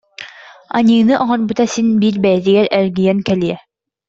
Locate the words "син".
1.73-1.87